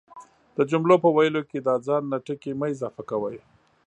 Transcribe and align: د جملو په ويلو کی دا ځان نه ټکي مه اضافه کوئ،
د 0.57 0.59
جملو 0.71 0.95
په 1.03 1.09
ويلو 1.17 1.41
کی 1.49 1.59
دا 1.67 1.75
ځان 1.87 2.03
نه 2.11 2.17
ټکي 2.25 2.51
مه 2.59 2.67
اضافه 2.73 3.01
کوئ، 3.09 3.37